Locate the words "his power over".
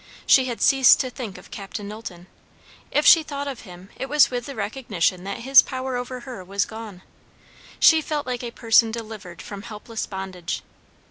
5.41-6.21